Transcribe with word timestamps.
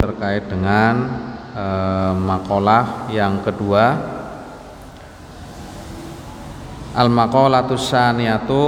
terkait 0.00 0.48
dengan 0.48 1.12
eh, 1.52 2.12
makalah 2.16 3.12
yang 3.12 3.44
kedua. 3.44 4.16
Al 6.96 7.06
maqalatus 7.12 7.86
saniyatu 7.92 8.64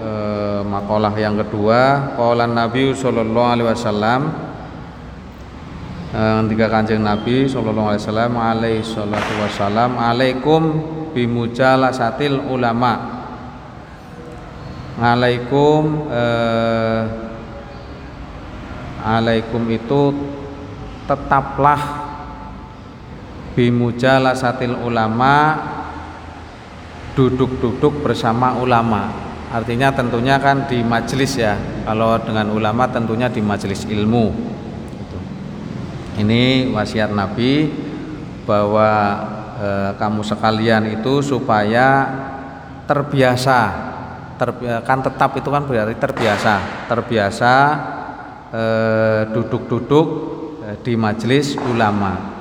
eh, 0.00 0.60
makalah 0.64 1.12
yang 1.20 1.36
kedua. 1.38 2.16
Qala 2.16 2.48
nabi 2.48 2.96
sallallahu 2.96 3.50
alaihi 3.52 3.68
wasallam 3.68 4.20
eh, 6.16 6.36
ketika 6.48 6.66
kanjeng 6.72 7.04
nabi 7.04 7.44
sallallahu 7.44 7.94
alaihi 7.94 8.02
wasallam 8.02 8.32
alaihi 8.40 8.82
salatu 8.82 9.32
wasallam 9.44 9.90
alaikum 10.00 10.62
bimujalasatil 11.12 12.40
ulama. 12.48 13.20
Alaikum 15.00 16.10
eh, 16.10 17.02
alaikum 19.00 19.64
itu 19.72 20.12
tetaplah 21.10 22.06
bimujalasatil 23.58 24.78
ulama 24.86 25.58
duduk-duduk 27.18 28.06
bersama 28.06 28.54
ulama. 28.62 29.10
Artinya 29.50 29.90
tentunya 29.90 30.38
kan 30.38 30.70
di 30.70 30.86
majelis 30.86 31.34
ya. 31.34 31.58
Kalau 31.82 32.14
dengan 32.22 32.54
ulama 32.54 32.86
tentunya 32.86 33.26
di 33.26 33.42
majelis 33.42 33.82
ilmu. 33.82 34.30
Gitu. 34.94 35.18
ini 36.22 36.70
wasiat 36.70 37.10
Nabi 37.10 37.66
bahwa 38.46 38.90
e, 39.58 39.68
kamu 39.98 40.22
sekalian 40.22 40.94
itu 40.94 41.18
supaya 41.18 42.06
terbiasa 42.86 43.90
terbi 44.38 44.66
kan 44.86 44.98
tetap 45.04 45.36
itu 45.36 45.48
kan 45.52 45.62
berarti 45.68 45.94
terbiasa 45.98 46.86
terbiasa 46.88 47.54
e, 48.50 48.62
duduk-duduk 49.34 50.06
e, 50.08 50.39
di 50.80 50.96
majelis 50.96 51.56
ulama. 51.56 52.40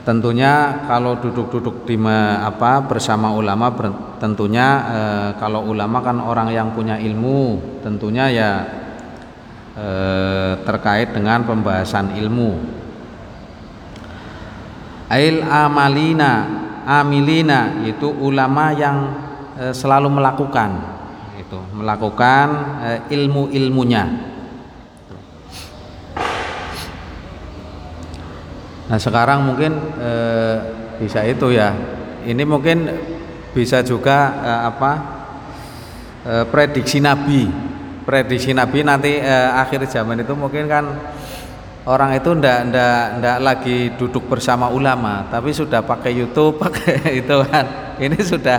Tentunya 0.00 0.86
kalau 0.88 1.20
duduk-duduk 1.20 1.84
di 1.84 2.00
apa 2.40 2.80
bersama 2.82 3.36
ulama 3.36 3.68
tentunya 4.16 4.68
e, 4.88 5.00
kalau 5.36 5.68
ulama 5.68 6.00
kan 6.00 6.18
orang 6.18 6.48
yang 6.50 6.72
punya 6.72 6.96
ilmu 6.96 7.60
tentunya 7.84 8.26
ya 8.32 8.50
e, 9.76 9.88
terkait 10.64 11.12
dengan 11.12 11.44
pembahasan 11.44 12.16
ilmu. 12.16 12.58
Ail 15.12 15.44
amalina 15.44 16.48
amilina 16.88 17.84
itu 17.84 18.08
ulama 18.08 18.72
yang 18.72 18.96
e, 19.60 19.76
selalu 19.76 20.08
melakukan 20.10 20.80
itu 21.38 21.60
melakukan 21.76 22.46
ilmu-ilmunya 23.12 24.29
Nah 28.90 28.98
sekarang 28.98 29.46
mungkin 29.46 29.78
e, 30.02 30.12
bisa 30.98 31.22
itu 31.22 31.54
ya. 31.54 31.70
Ini 32.26 32.42
mungkin 32.42 32.90
bisa 33.54 33.86
juga 33.86 34.34
e, 34.42 34.52
apa 34.66 34.92
e, 36.26 36.34
prediksi 36.50 36.98
Nabi. 36.98 37.46
Prediksi 38.02 38.50
Nabi 38.50 38.82
nanti 38.82 39.22
e, 39.22 39.36
akhir 39.54 39.86
zaman 39.86 40.26
itu 40.26 40.34
mungkin 40.34 40.66
kan 40.66 40.90
orang 41.86 42.18
itu 42.18 42.34
ndak 42.34 42.58
ndak 42.66 43.02
ndak 43.22 43.38
lagi 43.38 43.94
duduk 43.94 44.26
bersama 44.26 44.66
ulama, 44.66 45.22
tapi 45.30 45.54
sudah 45.54 45.86
pakai 45.86 46.10
YouTube, 46.10 46.58
pakai 46.66 47.22
itu 47.22 47.36
kan. 47.46 47.94
Ini 48.02 48.18
sudah 48.26 48.58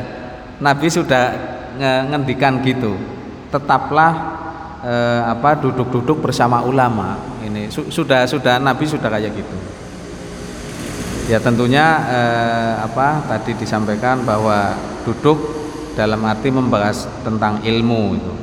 Nabi 0.63 0.87
sudah 0.87 1.23
ngendikan 2.07 2.63
gitu. 2.63 2.95
Tetaplah 3.51 4.11
e, 4.79 4.93
apa 5.27 5.59
duduk-duduk 5.59 6.23
bersama 6.23 6.63
ulama. 6.63 7.19
Ini 7.43 7.67
su, 7.67 7.91
sudah 7.91 8.23
sudah 8.31 8.63
Nabi 8.63 8.87
sudah 8.87 9.11
kayak 9.11 9.35
gitu 9.35 9.80
ya 11.27 11.37
tentunya 11.41 11.85
eh, 12.07 12.73
apa 12.81 13.25
tadi 13.27 13.57
disampaikan 13.57 14.25
bahwa 14.25 14.73
duduk 15.05 15.37
dalam 15.93 16.23
arti 16.23 16.49
membahas 16.49 17.05
tentang 17.21 17.61
ilmu 17.61 18.01
itu. 18.15 18.33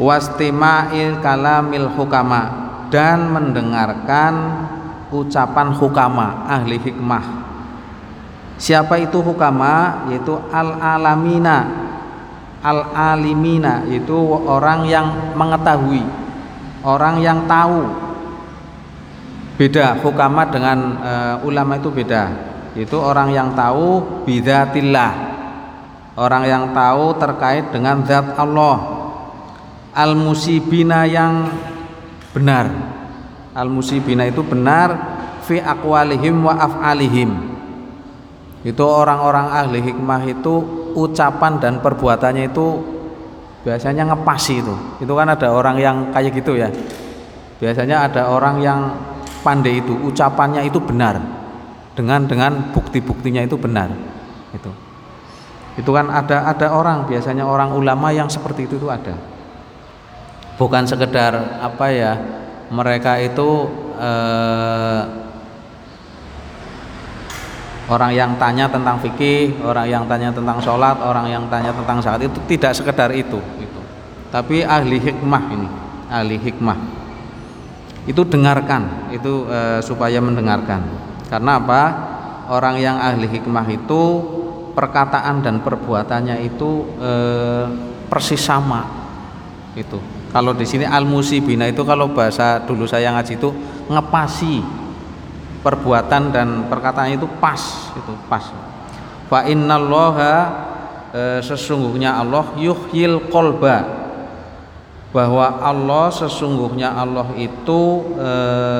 Wastima'il 0.00 1.20
kalamil 1.20 1.92
hukama 1.92 2.42
dan 2.88 3.28
mendengarkan 3.28 4.32
ucapan 5.12 5.76
hukama 5.76 6.48
ahli 6.48 6.80
hikmah. 6.80 7.26
Siapa 8.56 8.96
itu 8.96 9.20
hukama? 9.20 10.08
Yaitu 10.08 10.40
al 10.48 10.80
alamina 10.80 11.90
al 12.60 12.92
alimina 12.92 13.88
itu 13.88 14.16
orang 14.44 14.84
yang 14.84 15.32
mengetahui 15.32 16.04
orang 16.84 17.20
yang 17.20 17.48
tahu 17.48 17.88
beda 19.60 20.00
hukama 20.00 20.48
dengan 20.48 20.78
uh, 20.96 21.36
ulama 21.44 21.76
itu 21.76 21.92
beda. 21.92 22.32
Itu 22.72 22.96
orang 22.96 23.28
yang 23.28 23.52
tahu 23.52 24.24
bidatillah. 24.24 25.28
Orang 26.16 26.48
yang 26.48 26.72
tahu 26.72 27.12
terkait 27.20 27.68
dengan 27.68 28.00
zat 28.08 28.40
Allah. 28.40 28.80
Al 29.92 30.16
musibina 30.16 31.04
yang 31.04 31.52
benar. 32.32 32.72
Al 33.52 33.68
musibina 33.68 34.24
itu 34.24 34.40
benar 34.40 34.96
fi 35.44 35.60
aqwalihim 35.60 36.40
wa 36.40 36.56
af'alihim. 36.56 37.30
Itu 38.64 38.84
orang-orang 38.84 39.46
ahli 39.52 39.80
hikmah 39.80 40.24
itu 40.24 40.54
ucapan 40.96 41.60
dan 41.60 41.80
perbuatannya 41.84 42.48
itu 42.48 42.66
biasanya 43.64 44.08
ngepasi 44.08 44.54
itu. 44.64 44.74
Itu 45.04 45.12
kan 45.16 45.32
ada 45.32 45.52
orang 45.52 45.76
yang 45.76 45.96
kayak 46.16 46.32
gitu 46.32 46.56
ya. 46.56 46.68
Biasanya 47.60 48.08
ada 48.08 48.28
orang 48.32 48.56
yang 48.60 48.80
pandai 49.40 49.80
itu 49.80 49.92
ucapannya 49.92 50.64
itu 50.64 50.78
benar. 50.80 51.20
Dengan 51.96 52.24
dengan 52.24 52.72
bukti-buktinya 52.72 53.44
itu 53.44 53.56
benar. 53.58 53.92
Itu. 54.54 54.70
Itu 55.80 55.90
kan 55.96 56.12
ada 56.12 56.48
ada 56.48 56.72
orang 56.72 57.08
biasanya 57.08 57.44
orang 57.44 57.72
ulama 57.72 58.12
yang 58.12 58.28
seperti 58.28 58.68
itu 58.68 58.76
itu 58.76 58.88
ada. 58.88 59.16
Bukan 60.60 60.84
sekedar 60.84 61.60
apa 61.60 61.86
ya 61.88 62.12
mereka 62.68 63.16
itu 63.16 63.68
eh, 63.96 65.02
orang 67.90 68.12
yang 68.12 68.36
tanya 68.36 68.68
tentang 68.68 69.00
fikih 69.00 69.56
orang 69.64 69.88
yang 69.88 70.04
tanya 70.06 70.30
tentang 70.30 70.60
sholat 70.62 71.00
orang 71.00 71.26
yang 71.32 71.44
tanya 71.48 71.72
tentang 71.74 71.98
saat 71.98 72.20
itu 72.22 72.38
tidak 72.46 72.76
sekedar 72.76 73.10
itu 73.16 73.40
itu. 73.58 73.80
Tapi 74.30 74.62
ahli 74.62 75.00
hikmah 75.00 75.44
ini 75.48 75.68
ahli 76.12 76.36
hikmah 76.38 76.99
itu 78.08 78.22
dengarkan 78.24 79.12
itu 79.12 79.44
e, 79.44 79.84
supaya 79.84 80.16
mendengarkan. 80.22 80.80
Karena 81.28 81.60
apa? 81.60 81.82
Orang 82.50 82.80
yang 82.80 82.96
ahli 82.98 83.28
hikmah 83.28 83.66
itu 83.70 84.02
perkataan 84.72 85.44
dan 85.44 85.60
perbuatannya 85.60 86.40
itu 86.40 86.88
e, 86.96 87.12
persis 88.08 88.40
sama. 88.40 88.88
Itu. 89.76 90.00
Kalau 90.30 90.54
di 90.54 90.66
sini 90.66 90.86
al 90.86 91.04
musibina 91.04 91.66
itu 91.66 91.82
kalau 91.82 92.10
bahasa 92.10 92.62
dulu 92.62 92.88
saya 92.88 93.12
ngaji 93.14 93.36
itu 93.36 93.50
ngepasi. 93.90 94.80
Perbuatan 95.60 96.32
dan 96.32 96.48
perkataan 96.72 97.20
itu 97.20 97.28
pas 97.36 97.92
itu 97.92 98.12
pas. 98.32 98.48
Fa 99.28 99.44
innallaha 99.44 100.34
e, 101.12 101.22
sesungguhnya 101.44 102.16
Allah 102.16 102.48
yuhyil 102.56 103.28
kolba 103.28 103.99
bahwa 105.10 105.58
Allah 105.58 106.06
sesungguhnya 106.14 106.94
Allah 106.94 107.26
itu 107.34 108.14
e, 108.14 108.30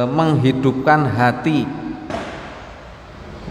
menghidupkan 0.06 1.10
hati. 1.10 1.66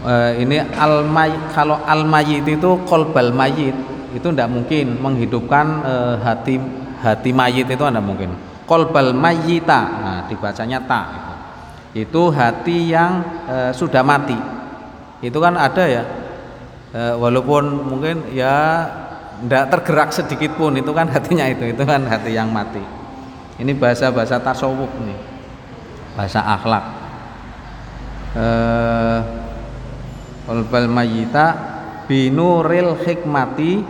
E, 0.00 0.14
ini 0.40 0.64
al 0.64 1.04
kalau 1.52 1.76
al 1.84 2.08
mayit 2.08 2.48
itu 2.48 2.80
kolbal 2.88 3.36
mayit 3.36 3.76
itu 4.16 4.26
tidak 4.32 4.48
mungkin 4.48 4.96
menghidupkan 4.96 5.66
e, 5.84 5.94
hati 6.24 6.56
hati 7.04 7.30
mayit 7.36 7.68
itu 7.68 7.84
tidak 7.84 8.04
mungkin. 8.04 8.32
Kolbal 8.64 9.12
mayita 9.12 9.80
nah 9.98 10.18
dibacanya 10.30 10.78
tak 10.86 11.06
itu, 11.10 11.34
itu 12.06 12.22
hati 12.32 12.96
yang 12.96 13.20
e, 13.44 13.56
sudah 13.76 14.00
mati. 14.00 14.38
Itu 15.20 15.36
kan 15.36 15.52
ada 15.60 15.84
ya? 15.84 16.02
E, 16.96 17.00
walaupun 17.12 17.92
mungkin 17.92 18.32
ya 18.32 18.88
tidak 19.40 19.64
tergerak 19.72 20.10
sedikit 20.12 20.52
pun 20.60 20.76
itu 20.76 20.92
kan 20.92 21.08
hatinya 21.08 21.48
itu 21.48 21.72
itu 21.72 21.82
kan 21.84 22.04
hati 22.04 22.36
yang 22.36 22.52
mati. 22.52 22.82
Ini 23.60 23.72
bahasa-bahasa 23.76 24.40
tasawuf 24.40 24.88
nih. 25.00 25.18
Bahasa 26.16 26.40
akhlak. 26.44 26.84
Eh 28.36 29.20
qalbal 30.50 30.90
mayita 30.90 31.46
binuril 32.10 32.98
hikmati 33.00 33.86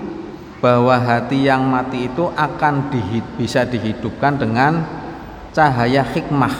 bahwa 0.60 0.92
hati 1.00 1.48
yang 1.48 1.64
mati 1.64 2.04
itu 2.04 2.28
akan 2.36 2.92
dihid, 2.92 3.24
bisa 3.40 3.64
dihidupkan 3.64 4.36
dengan 4.36 4.84
cahaya 5.56 6.04
hikmah. 6.04 6.52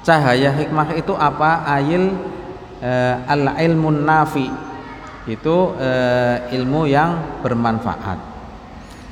Cahaya 0.00 0.56
hikmah 0.56 0.96
itu 0.96 1.12
apa? 1.12 1.68
Ayil 1.68 2.16
eh, 2.80 3.14
al 3.28 3.60
ilmun 3.60 4.08
nafi 4.08 4.67
itu 5.28 5.76
e, 5.76 5.90
ilmu 6.56 6.88
yang 6.88 7.40
bermanfaat. 7.44 8.18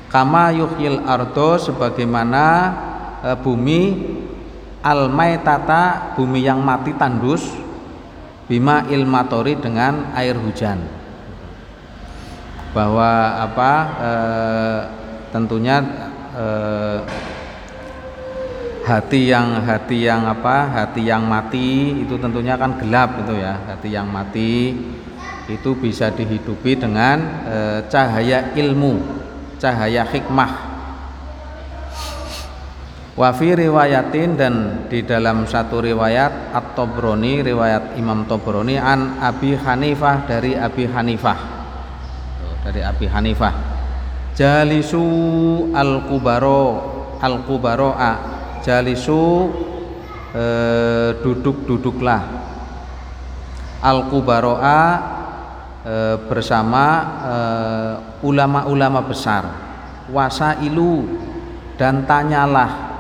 Kama 0.09 0.49
yuhyil 0.57 1.05
ardo 1.05 1.61
sebagaimana 1.61 2.45
e, 3.21 3.31
bumi 3.45 3.81
al 4.81 5.13
maitata 5.13 6.17
bumi 6.17 6.41
yang 6.41 6.65
mati 6.65 6.97
tandus 6.97 7.45
bima 8.49 8.89
ilmatori 8.89 9.61
dengan 9.61 10.17
air 10.17 10.41
hujan. 10.41 10.81
Bahwa 12.73 13.45
apa 13.45 13.73
e, 14.01 14.13
tentunya 15.37 15.77
e, 16.33 16.47
hati 18.87 19.35
yang 19.35 19.67
hati 19.67 20.07
yang 20.07 20.23
apa 20.31 20.71
hati 20.71 21.03
yang 21.03 21.27
mati 21.27 22.07
itu 22.07 22.15
tentunya 22.23 22.55
kan 22.55 22.79
gelap 22.79 23.19
itu 23.27 23.35
ya 23.35 23.59
hati 23.67 23.91
yang 23.91 24.07
mati 24.07 24.79
itu 25.47 25.79
bisa 25.79 26.11
dihidupi 26.11 26.75
dengan 26.75 27.19
e, 27.47 27.57
cahaya 27.87 28.51
ilmu 28.59 29.27
cahaya 29.57 30.05
hikmah. 30.07 30.77
Wafi 33.17 33.57
riwayatin 33.57 34.37
dan 34.37 34.55
di 34.93 35.01
dalam 35.01 35.49
satu 35.49 35.81
riwayat 35.81 36.53
At-Tobroni 36.53 37.41
riwayat 37.41 37.97
Imam 37.97 38.29
Tobroni 38.29 38.77
an 38.77 39.17
Abi 39.25 39.57
Hanifah 39.57 40.29
dari 40.29 40.53
Abi 40.53 40.85
Hanifah. 40.85 41.39
Dari 42.61 42.85
Abi 42.85 43.09
Hanifah. 43.09 43.55
Jalisu 44.37 45.01
al-kubaro 45.73 46.61
al-kubaro'a. 47.25 48.13
Jalisu 48.61 49.49
eh, 50.37 51.17
duduk-duduklah. 51.25 52.21
Al-kubaro'a 53.81 55.16
eh, 55.87 56.17
bersama 56.27 56.85
eh, 57.23 57.95
ulama-ulama 58.27 59.01
besar. 59.07 59.47
Wasailu 60.11 61.07
dan 61.79 62.03
tanyalah. 62.03 62.99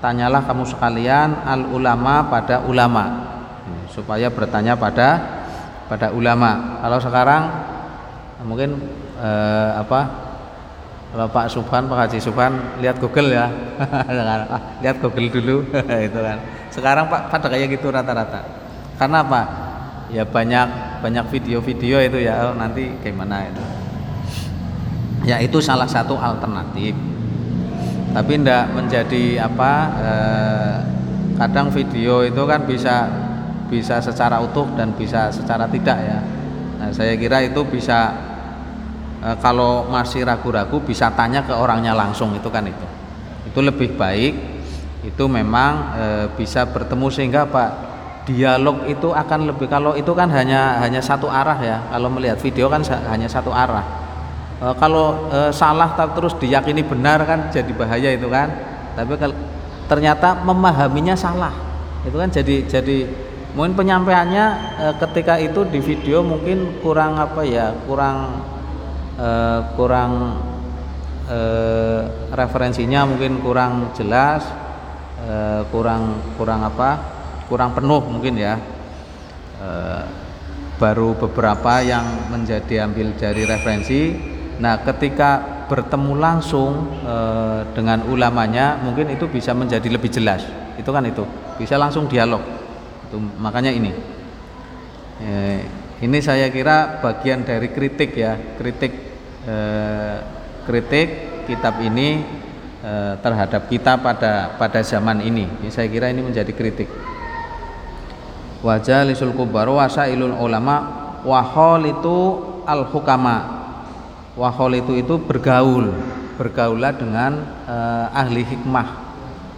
Tanyalah 0.00 0.44
kamu 0.44 0.64
sekalian 0.68 1.44
al 1.44 1.64
ulama 1.72 2.28
pada 2.28 2.64
ulama. 2.64 3.32
Supaya 3.92 4.28
bertanya 4.28 4.76
pada 4.76 5.20
pada 5.88 6.12
ulama. 6.12 6.80
Kalau 6.84 6.98
sekarang 7.00 7.42
mungkin 8.44 8.80
eh, 9.20 9.70
apa 9.76 10.28
kalau 11.10 11.26
Pak 11.26 11.50
Subhan 11.50 11.90
Pak 11.90 11.98
Haji 12.06 12.18
Subhan 12.22 12.54
lihat 12.78 13.02
Google 13.02 13.34
ya. 13.34 13.50
Lihat 14.82 15.02
Google 15.02 15.26
dulu. 15.26 15.56
Itu 16.08 16.20
kan. 16.22 16.38
Sekarang 16.70 17.10
Pak 17.10 17.34
pada 17.34 17.50
kayak 17.50 17.66
gitu 17.74 17.90
rata-rata. 17.90 18.46
Karena 18.94 19.26
apa 19.26 19.69
ya 20.10 20.26
banyak 20.26 21.00
banyak 21.00 21.24
video-video 21.30 21.96
itu 22.02 22.18
ya 22.22 22.52
nanti 22.54 22.90
gimana 23.02 23.46
itu? 23.48 23.64
Ya 25.24 25.38
itu 25.38 25.58
salah 25.62 25.86
satu 25.86 26.16
alternatif. 26.16 26.96
Tapi 28.10 28.32
tidak 28.42 28.74
menjadi 28.74 29.46
apa 29.46 29.72
eh, 30.02 30.76
kadang 31.38 31.70
video 31.70 32.26
itu 32.26 32.42
kan 32.42 32.66
bisa 32.66 33.06
bisa 33.70 34.02
secara 34.02 34.42
utuh 34.42 34.66
dan 34.74 34.90
bisa 34.98 35.30
secara 35.30 35.70
tidak 35.70 35.98
ya. 36.02 36.18
Nah 36.82 36.90
saya 36.90 37.14
kira 37.14 37.46
itu 37.46 37.62
bisa 37.64 38.10
eh, 39.22 39.36
kalau 39.38 39.86
masih 39.86 40.26
ragu-ragu 40.26 40.82
bisa 40.82 41.08
tanya 41.14 41.46
ke 41.46 41.54
orangnya 41.54 41.94
langsung 41.94 42.34
itu 42.34 42.50
kan 42.50 42.66
itu. 42.66 42.86
Itu 43.46 43.62
lebih 43.62 43.94
baik 43.94 44.60
itu 45.00 45.24
memang 45.24 45.72
e, 45.96 46.04
bisa 46.36 46.68
bertemu 46.68 47.08
sehingga 47.08 47.48
pak 47.48 47.89
dialog 48.28 48.84
itu 48.84 49.10
akan 49.10 49.48
lebih 49.48 49.66
kalau 49.70 49.96
itu 49.96 50.12
kan 50.12 50.28
hanya 50.28 50.80
hanya 50.84 51.00
satu 51.00 51.26
arah 51.30 51.58
ya. 51.60 51.78
Kalau 51.88 52.08
melihat 52.12 52.36
video 52.40 52.68
kan 52.68 52.84
hanya 52.84 53.28
satu 53.30 53.50
arah. 53.50 53.84
E, 54.60 54.66
kalau 54.76 55.30
e, 55.32 55.38
salah 55.50 55.96
terus 55.96 56.36
diyakini 56.36 56.84
benar 56.84 57.24
kan 57.24 57.48
jadi 57.48 57.72
bahaya 57.72 58.12
itu 58.12 58.28
kan. 58.28 58.52
Tapi 58.94 59.16
kalau 59.16 59.36
ternyata 59.88 60.38
memahaminya 60.46 61.18
salah 61.18 61.50
itu 62.06 62.16
kan 62.16 62.30
jadi 62.30 62.56
jadi 62.70 62.98
mungkin 63.58 63.74
penyampaiannya 63.74 64.44
e, 64.78 64.86
ketika 65.02 65.34
itu 65.40 65.66
di 65.66 65.80
video 65.82 66.22
mungkin 66.22 66.78
kurang 66.84 67.18
apa 67.18 67.42
ya 67.42 67.74
kurang 67.88 68.46
e, 69.18 69.28
kurang 69.74 70.12
e, 71.26 71.40
referensinya 72.30 73.10
mungkin 73.10 73.42
kurang 73.42 73.90
jelas 73.98 74.46
e, 75.26 75.66
kurang 75.74 76.22
kurang 76.38 76.62
apa 76.62 77.19
kurang 77.50 77.74
penuh 77.74 77.98
mungkin 78.06 78.38
ya 78.38 78.62
e, 79.58 79.68
baru 80.78 81.18
beberapa 81.18 81.82
yang 81.82 82.30
menjadi 82.30 82.86
ambil 82.86 83.12
dari 83.18 83.42
referensi 83.44 84.00
Nah, 84.60 84.76
ketika 84.84 85.64
bertemu 85.72 86.20
langsung 86.20 87.00
e, 87.00 87.16
dengan 87.72 88.04
ulamanya, 88.12 88.76
mungkin 88.84 89.08
itu 89.08 89.24
bisa 89.24 89.56
menjadi 89.56 89.88
lebih 89.88 90.12
jelas. 90.12 90.44
Itu 90.76 90.92
kan 90.92 91.00
itu, 91.08 91.24
bisa 91.56 91.80
langsung 91.80 92.04
dialog. 92.12 92.44
Itu 93.08 93.16
makanya 93.40 93.72
ini. 93.72 93.92
E, 95.16 95.32
ini 96.04 96.18
saya 96.20 96.52
kira 96.52 97.00
bagian 97.00 97.40
dari 97.40 97.72
kritik 97.72 98.12
ya, 98.12 98.36
kritik 98.60 98.92
e, 99.48 99.56
kritik 100.68 101.08
kitab 101.48 101.80
ini 101.80 102.20
e, 102.84 102.92
terhadap 103.24 103.64
kita 103.64 103.96
pada 103.96 104.60
pada 104.60 104.84
zaman 104.84 105.24
ini. 105.24 105.48
ini. 105.64 105.68
Saya 105.72 105.88
kira 105.88 106.12
ini 106.12 106.20
menjadi 106.20 106.52
kritik. 106.52 106.88
Wajah 108.60 109.08
lisul 109.08 109.32
kubar 109.32 109.72
wasailul 109.72 110.36
ulama 110.36 110.84
wahol 111.24 111.88
itu 111.88 112.18
al 112.68 112.84
hukama. 112.92 113.60
Wahol 114.36 114.84
itu 114.84 115.00
itu 115.00 115.16
bergaul 115.16 115.88
bergaulah 116.36 116.92
dengan 116.92 117.40
uh, 117.64 118.12
ahli 118.12 118.44
hikmah. 118.44 118.88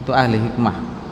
Itu 0.03 0.15
ahli 0.15 0.39
hikmah. 0.39 1.03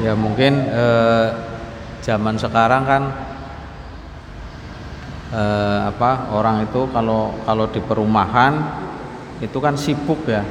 Ya 0.00 0.16
mungkin 0.16 0.64
eh, 0.64 1.28
zaman 2.00 2.40
sekarang 2.40 2.88
kan 2.88 3.02
eh, 5.28 5.80
apa 5.92 6.32
orang 6.32 6.64
itu 6.64 6.88
kalau 6.88 7.36
kalau 7.44 7.68
di 7.68 7.84
perumahan 7.84 8.80
itu 9.40 9.58
kan 9.58 9.74
sibuk 9.74 10.28
ya. 10.28 10.44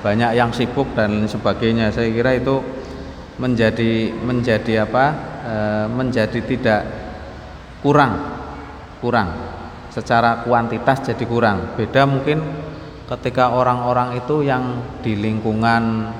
Banyak 0.00 0.38
yang 0.38 0.54
sibuk 0.54 0.94
dan 0.94 1.26
sebagainya. 1.26 1.90
Saya 1.90 2.08
kira 2.14 2.38
itu 2.38 2.62
menjadi 3.36 4.14
menjadi 4.16 4.86
apa 4.86 5.04
e, 5.44 5.54
menjadi 5.92 6.40
tidak 6.46 6.82
kurang 7.82 8.14
kurang. 9.02 9.28
Secara 9.90 10.46
kuantitas 10.46 11.04
jadi 11.10 11.24
kurang. 11.26 11.74
Beda 11.74 12.06
mungkin 12.06 12.40
ketika 13.06 13.54
orang-orang 13.54 14.18
itu 14.18 14.46
yang 14.46 14.82
di 15.02 15.18
lingkungan 15.18 16.10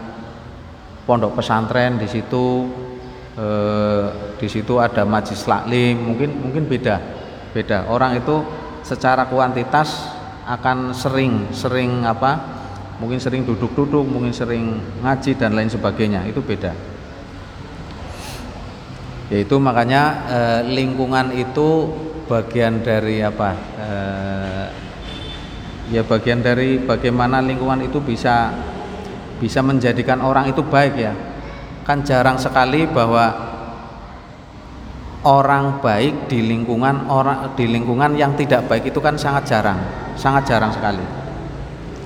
pondok 1.06 1.38
pesantren 1.38 1.96
di 1.96 2.10
situ 2.10 2.66
e, 3.38 3.46
di 4.36 4.48
situ 4.50 4.82
ada 4.82 5.06
majlis 5.06 5.46
taklim 5.46 5.94
mungkin 6.10 6.30
mungkin 6.42 6.66
beda 6.66 6.96
beda. 7.54 7.86
Orang 7.86 8.18
itu 8.18 8.42
secara 8.82 9.30
kuantitas 9.30 10.15
akan 10.46 10.94
sering 10.94 11.50
sering 11.50 12.06
apa 12.06 12.38
mungkin 13.02 13.18
sering 13.18 13.42
duduk-duduk 13.42 14.06
mungkin 14.06 14.30
sering 14.30 14.78
ngaji 15.02 15.34
dan 15.34 15.58
lain 15.58 15.68
sebagainya. 15.68 16.22
Itu 16.30 16.40
beda. 16.40 16.72
Yaitu 19.26 19.58
makanya 19.58 20.02
e, 20.30 20.40
lingkungan 20.70 21.34
itu 21.34 21.90
bagian 22.30 22.78
dari 22.78 23.26
apa 23.26 23.50
e, 23.58 23.90
ya 25.90 26.06
bagian 26.06 26.46
dari 26.46 26.78
bagaimana 26.78 27.42
lingkungan 27.42 27.82
itu 27.82 27.98
bisa 27.98 28.54
bisa 29.42 29.60
menjadikan 29.66 30.22
orang 30.22 30.46
itu 30.54 30.62
baik 30.62 30.94
ya. 30.94 31.12
Kan 31.82 32.06
jarang 32.06 32.38
sekali 32.38 32.86
bahwa 32.86 33.34
orang 35.26 35.82
baik 35.82 36.30
di 36.30 36.38
lingkungan 36.46 37.10
orang 37.10 37.58
di 37.58 37.66
lingkungan 37.66 38.14
yang 38.14 38.38
tidak 38.38 38.70
baik 38.70 38.94
itu 38.94 39.02
kan 39.02 39.18
sangat 39.18 39.50
jarang 39.50 40.05
sangat 40.16 40.48
jarang 40.48 40.72
sekali. 40.72 41.04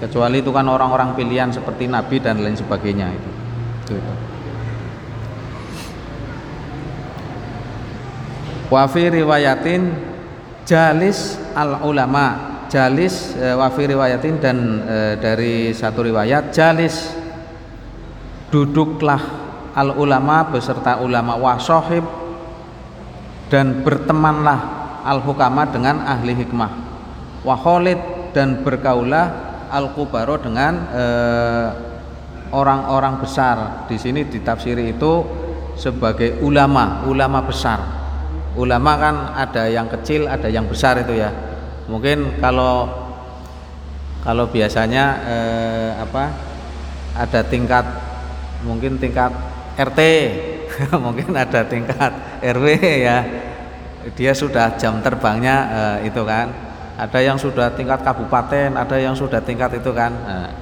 Kecuali 0.01 0.41
itu 0.41 0.51
kan 0.51 0.65
orang-orang 0.65 1.13
pilihan 1.13 1.53
seperti 1.53 1.87
nabi 1.87 2.19
dan 2.19 2.41
lain 2.41 2.57
sebagainya 2.57 3.07
itu. 3.13 3.31
Itu. 3.95 4.13
Wafi 8.71 9.05
riwayatin 9.11 9.83
jalis 10.63 11.37
al 11.59 11.83
ulama 11.83 12.51
jalis 12.71 13.35
e, 13.35 13.51
wafi 13.51 13.91
riwayatin 13.91 14.35
dan 14.39 14.57
e, 14.87 14.97
dari 15.19 15.75
satu 15.75 16.07
riwayat 16.07 16.55
jalis 16.55 17.11
duduklah 18.55 19.19
al 19.75 19.99
ulama 19.99 20.47
beserta 20.55 21.03
ulama 21.03 21.35
wasohib 21.35 22.07
dan 23.51 23.83
bertemanlah 23.83 24.59
al 25.03 25.19
hukama 25.19 25.67
dengan 25.67 26.07
ahli 26.07 26.39
hikmah 26.39 26.80
waholid 27.47 27.99
dan 28.37 28.63
berkaulah 28.63 29.51
al 29.71 29.95
kubaro 29.95 30.39
dengan 30.39 30.73
e, 30.91 31.05
orang-orang 32.51 33.23
besar. 33.23 33.87
Di 33.87 33.97
sini 33.97 34.27
ditafsiri 34.27 34.95
itu 34.95 35.13
sebagai 35.79 36.43
ulama 36.45 37.07
ulama 37.07 37.41
besar. 37.41 37.81
Ulama 38.59 38.93
kan 38.99 39.17
ada 39.39 39.71
yang 39.71 39.87
kecil 39.87 40.27
ada 40.27 40.51
yang 40.51 40.67
besar 40.67 41.01
itu 41.01 41.17
ya. 41.17 41.31
Mungkin 41.87 42.43
kalau 42.43 42.91
kalau 44.21 44.53
biasanya 44.53 45.05
eh, 45.25 45.91
apa 45.97 46.25
ada 47.17 47.41
tingkat 47.41 47.87
mungkin 48.67 49.01
tingkat 49.01 49.33
RT 49.81 50.01
mungkin 51.05 51.33
ada 51.33 51.65
tingkat 51.65 52.13
RW 52.45 52.67
ya. 53.01 53.19
Dia 54.17 54.33
sudah 54.37 54.77
jam 54.77 55.01
terbangnya 55.01 55.57
eh, 55.73 56.13
itu 56.13 56.21
kan 56.27 56.70
ada 57.01 57.19
yang 57.25 57.41
sudah 57.41 57.73
tingkat 57.73 58.05
kabupaten 58.05 58.77
ada 58.77 58.97
yang 59.01 59.17
sudah 59.17 59.41
tingkat 59.41 59.81
itu 59.81 59.89
kan. 59.97 60.13
Nah, 60.13 60.53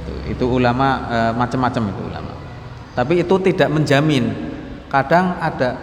itu, 0.00 0.12
itu 0.32 0.44
ulama 0.48 1.04
eh, 1.12 1.32
macam-macam 1.36 1.92
itu 1.92 2.02
ulama. 2.08 2.32
Tapi 2.96 3.20
itu 3.20 3.34
tidak 3.44 3.68
menjamin. 3.68 4.32
Kadang 4.88 5.36
ada 5.36 5.76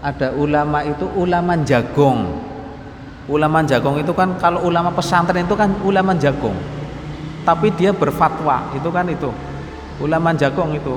ada 0.00 0.32
ulama 0.32 0.80
itu 0.88 1.04
ulama 1.12 1.60
jagong. 1.60 2.40
Ulama 3.28 3.62
jagong 3.62 4.00
itu 4.00 4.16
kan 4.16 4.34
kalau 4.40 4.64
ulama 4.64 4.88
pesantren 4.90 5.44
itu 5.44 5.54
kan 5.54 5.76
ulama 5.84 6.16
jagong. 6.16 6.56
Tapi 7.44 7.68
dia 7.76 7.92
berfatwa 7.92 8.72
itu 8.72 8.88
kan 8.88 9.04
itu. 9.12 9.28
Ulama 10.00 10.32
jagong 10.32 10.72
itu. 10.72 10.96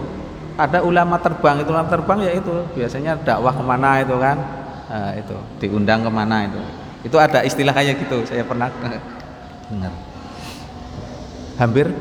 Ada 0.56 0.80
ulama 0.88 1.20
terbang 1.20 1.60
itu 1.60 1.68
ulama 1.68 1.92
terbang 1.92 2.20
ya 2.24 2.32
itu. 2.32 2.64
Biasanya 2.80 3.20
dakwah 3.28 3.52
ke 3.52 3.60
mana 3.60 4.00
itu 4.00 4.16
kan? 4.16 4.40
Nah, 4.88 5.12
itu. 5.20 5.36
Diundang 5.60 6.08
ke 6.08 6.10
mana 6.10 6.48
itu 6.48 6.64
itu 7.06 7.16
ada 7.22 7.46
istilah 7.46 7.72
kayak 7.72 8.02
gitu 8.02 8.26
saya 8.26 8.42
pernah. 8.42 8.74
Dengar 9.70 9.94
hampir 11.56 11.92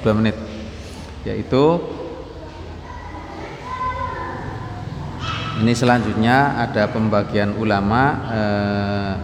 dua 0.00 0.12
menit. 0.16 0.36
Yaitu 1.26 1.82
ini 5.60 5.72
selanjutnya 5.74 6.56
ada 6.56 6.86
pembagian 6.88 7.52
ulama 7.58 8.02
eh, 8.30 9.14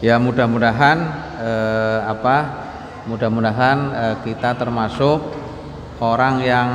ya 0.00 0.16
mudah-mudahan 0.16 0.98
eh, 1.38 2.00
apa 2.08 2.36
mudah-mudahan 3.06 3.78
eh, 3.92 4.16
kita 4.24 4.56
termasuk 4.56 5.20
orang 6.00 6.40
yang 6.40 6.68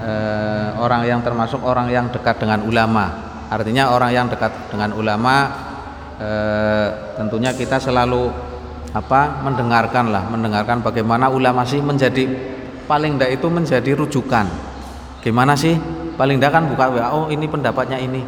eh, 0.00 0.68
orang 0.80 1.04
yang 1.04 1.20
termasuk 1.20 1.60
orang 1.60 1.92
yang 1.92 2.08
dekat 2.08 2.40
dengan 2.40 2.64
ulama 2.64 3.31
artinya 3.52 3.92
orang 3.92 4.10
yang 4.16 4.26
dekat 4.32 4.72
dengan 4.72 4.96
ulama 4.96 5.34
eh, 6.16 6.88
tentunya 7.20 7.52
kita 7.52 7.76
selalu 7.76 8.32
apa 8.92 9.40
mendengarkan 9.44 10.12
lah 10.12 10.24
mendengarkan 10.28 10.80
bagaimana 10.80 11.28
ulama 11.28 11.64
sih 11.64 11.80
menjadi 11.80 12.28
paling 12.86 13.16
tidak 13.16 13.30
itu 13.40 13.46
menjadi 13.48 13.90
rujukan. 13.96 14.46
Gimana 15.22 15.54
sih? 15.54 15.74
Paling 16.18 16.36
tidak 16.36 16.52
kan 16.52 16.64
buka 16.68 16.92
WA 16.92 17.08
oh 17.14 17.26
ini 17.32 17.46
pendapatnya 17.48 17.96
ini. 17.96 18.20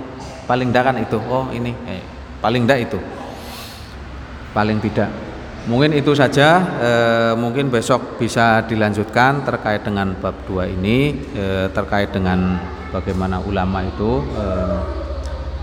Paling 0.49 0.73
tidak 0.73 0.85
kan 0.89 0.97
itu 0.97 1.19
oh 1.21 1.51
ini. 1.53 1.73
Eh, 1.85 2.03
paling 2.41 2.65
tidak 2.65 2.79
itu. 2.89 2.99
Paling 4.55 4.79
tidak. 4.81 5.11
Mungkin 5.65 5.97
itu 5.97 6.13
saja 6.17 6.61
eh, 6.81 7.33
mungkin 7.37 7.69
besok 7.69 8.21
bisa 8.21 8.65
dilanjutkan 8.65 9.45
terkait 9.45 9.85
dengan 9.85 10.13
bab 10.17 10.37
dua 10.49 10.69
ini 10.69 11.13
eh, 11.37 11.67
terkait 11.73 12.13
dengan 12.13 12.61
bagaimana 12.89 13.41
ulama 13.45 13.85
itu 13.85 14.25
eh, 14.33 15.04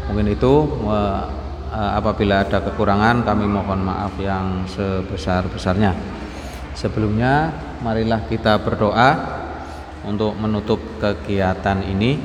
mungkin 0.10 0.32
itu 0.32 0.54
eh, 0.88 1.24
apabila 1.72 2.44
ada 2.44 2.60
kekurangan 2.60 3.24
kami 3.24 3.46
mohon 3.48 3.82
maaf 3.86 4.14
yang 4.20 4.68
sebesar-besarnya. 4.68 5.96
Sebelumnya 6.76 7.52
marilah 7.84 8.26
kita 8.28 8.60
berdoa 8.60 9.10
untuk 10.08 10.34
menutup 10.40 10.80
kegiatan 10.98 11.84
ini. 11.86 12.18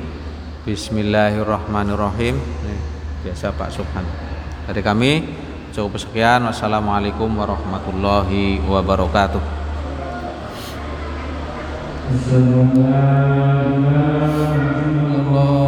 Bismillahirrahmanirrahim. 0.67 2.35
Biasa 3.23 3.55
Pak 3.55 3.69
Subhan. 3.71 4.03
Dari 4.67 4.81
kami 4.83 5.11
cukup 5.71 5.95
sekian. 5.95 6.43
Wassalamualaikum 6.43 7.31
warahmatullahi 7.31 8.59
wabarakatuh. 8.67 9.43
Allah 15.17 15.66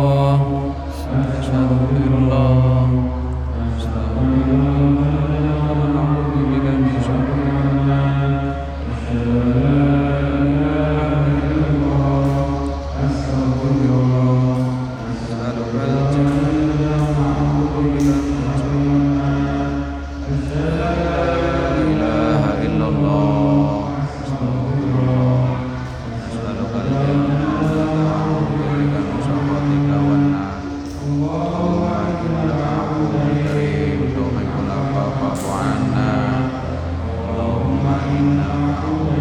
wa 38.59 39.18